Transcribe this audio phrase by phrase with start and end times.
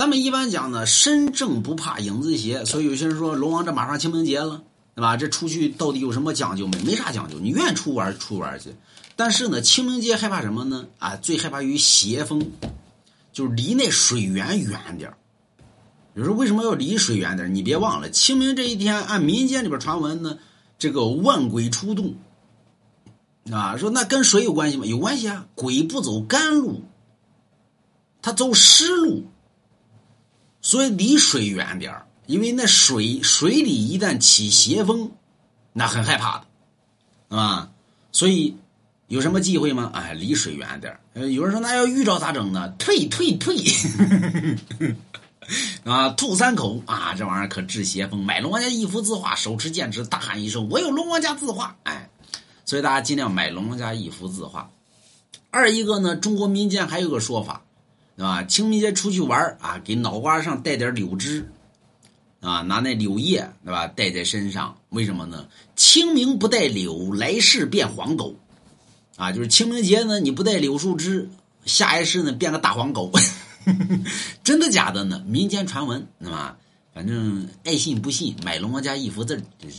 [0.00, 4.62] 咱们一般讲呢，身正不怕影子斜，所以有些人说龙王这马上清明节了，
[4.94, 5.18] 对吧？
[5.18, 6.78] 这出去到底有什么讲究没？
[6.84, 8.74] 没啥讲究，你愿出玩出玩去。
[9.14, 10.86] 但是呢，清明节害怕什么呢？
[11.00, 12.50] 啊，最害怕于邪风，
[13.30, 15.12] 就是离那水源远点
[16.14, 20.38] 有时候为什么要离水远点你别忘了，清明这一天，按民间里边传闻呢，
[20.78, 22.14] 这个万鬼出动，
[23.52, 24.86] 啊，说那跟水有关系吗？
[24.86, 26.84] 有关系啊，鬼不走干路，
[28.22, 29.24] 他走湿路。
[30.70, 31.92] 所以离水远点
[32.26, 35.10] 因为那水水里一旦起邪风，
[35.72, 36.38] 那很害怕
[37.28, 37.68] 的，啊，
[38.12, 38.56] 所以
[39.08, 39.90] 有什么忌讳吗？
[39.92, 40.96] 哎，离水远点
[41.32, 42.68] 有人说那要遇着咋整呢？
[42.78, 43.56] 退退退，
[45.82, 48.24] 啊，吐三口啊，这玩意儿可治邪风。
[48.24, 52.08] 买龙王家一幅字画，手持剑指，大喊一声：“我有龙王家字画！”哎，
[52.64, 54.70] 所以大家尽量买龙王家一幅字画。
[55.50, 57.64] 二一个呢，中国民间还有个说法。
[58.20, 58.44] 是吧？
[58.44, 61.50] 清明节出去玩啊，给脑瓜上带点柳枝，
[62.40, 63.86] 啊，拿那柳叶，对吧？
[63.86, 65.48] 戴在身上，为什么呢？
[65.74, 68.36] 清明不带柳，来世变黄狗，
[69.16, 71.30] 啊，就是清明节呢，你不带柳树枝，
[71.64, 73.10] 下一世呢变个大黄狗，
[74.44, 75.24] 真的假的呢？
[75.26, 76.58] 民间传闻，是吧？
[76.92, 79.42] 反正爱信不信，买龙王家一幅字